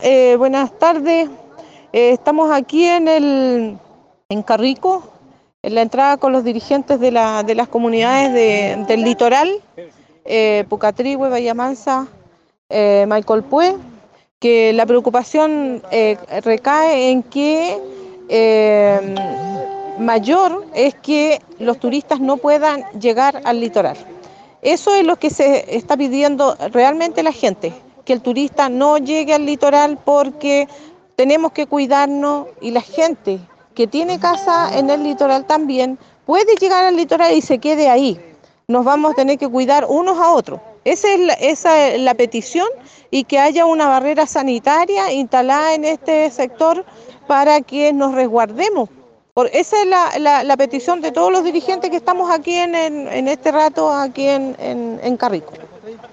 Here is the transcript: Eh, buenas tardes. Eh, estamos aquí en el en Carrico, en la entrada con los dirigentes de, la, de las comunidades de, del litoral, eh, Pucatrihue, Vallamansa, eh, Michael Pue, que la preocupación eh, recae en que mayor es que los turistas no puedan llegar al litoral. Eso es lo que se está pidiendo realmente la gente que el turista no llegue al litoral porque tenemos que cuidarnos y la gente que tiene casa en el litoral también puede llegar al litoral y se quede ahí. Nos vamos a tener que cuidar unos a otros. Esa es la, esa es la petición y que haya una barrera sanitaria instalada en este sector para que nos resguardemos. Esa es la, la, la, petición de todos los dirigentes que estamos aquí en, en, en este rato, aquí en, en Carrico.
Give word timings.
Eh, 0.00 0.36
buenas 0.36 0.78
tardes. 0.78 1.28
Eh, 1.92 2.12
estamos 2.12 2.52
aquí 2.52 2.84
en 2.84 3.08
el 3.08 3.78
en 4.28 4.42
Carrico, 4.44 5.02
en 5.60 5.74
la 5.74 5.82
entrada 5.82 6.18
con 6.18 6.30
los 6.30 6.44
dirigentes 6.44 7.00
de, 7.00 7.10
la, 7.10 7.42
de 7.42 7.56
las 7.56 7.66
comunidades 7.66 8.32
de, 8.32 8.84
del 8.86 9.02
litoral, 9.02 9.60
eh, 10.24 10.64
Pucatrihue, 10.68 11.28
Vallamansa, 11.28 12.06
eh, 12.68 13.06
Michael 13.08 13.42
Pue, 13.42 13.74
que 14.38 14.72
la 14.72 14.86
preocupación 14.86 15.82
eh, 15.90 16.16
recae 16.44 17.10
en 17.10 17.24
que 17.24 17.76
mayor 19.98 20.64
es 20.74 20.94
que 20.94 21.42
los 21.58 21.80
turistas 21.80 22.20
no 22.20 22.36
puedan 22.36 22.84
llegar 23.00 23.40
al 23.44 23.60
litoral. 23.60 23.96
Eso 24.62 24.94
es 24.94 25.04
lo 25.04 25.16
que 25.16 25.30
se 25.30 25.76
está 25.76 25.96
pidiendo 25.96 26.56
realmente 26.70 27.24
la 27.24 27.32
gente 27.32 27.72
que 28.08 28.14
el 28.14 28.22
turista 28.22 28.70
no 28.70 28.96
llegue 28.96 29.34
al 29.34 29.44
litoral 29.44 29.98
porque 30.02 30.66
tenemos 31.14 31.52
que 31.52 31.66
cuidarnos 31.66 32.46
y 32.58 32.70
la 32.70 32.80
gente 32.80 33.38
que 33.74 33.86
tiene 33.86 34.18
casa 34.18 34.70
en 34.78 34.88
el 34.88 35.02
litoral 35.02 35.44
también 35.44 35.98
puede 36.24 36.56
llegar 36.56 36.86
al 36.86 36.96
litoral 36.96 37.34
y 37.34 37.42
se 37.42 37.58
quede 37.58 37.90
ahí. 37.90 38.18
Nos 38.66 38.86
vamos 38.86 39.12
a 39.12 39.14
tener 39.14 39.36
que 39.36 39.46
cuidar 39.46 39.84
unos 39.90 40.16
a 40.18 40.32
otros. 40.32 40.58
Esa 40.84 41.12
es 41.12 41.20
la, 41.20 41.34
esa 41.34 41.88
es 41.88 42.00
la 42.00 42.14
petición 42.14 42.66
y 43.10 43.24
que 43.24 43.38
haya 43.38 43.66
una 43.66 43.88
barrera 43.88 44.24
sanitaria 44.24 45.12
instalada 45.12 45.74
en 45.74 45.84
este 45.84 46.30
sector 46.30 46.86
para 47.26 47.60
que 47.60 47.92
nos 47.92 48.14
resguardemos. 48.14 48.88
Esa 49.52 49.82
es 49.82 49.86
la, 49.86 50.18
la, 50.18 50.44
la, 50.44 50.56
petición 50.56 51.02
de 51.02 51.12
todos 51.12 51.30
los 51.30 51.44
dirigentes 51.44 51.90
que 51.90 51.96
estamos 51.96 52.30
aquí 52.30 52.54
en, 52.54 52.74
en, 52.74 53.06
en 53.06 53.28
este 53.28 53.52
rato, 53.52 53.92
aquí 53.92 54.26
en, 54.26 54.56
en 54.58 55.16
Carrico. 55.18 55.52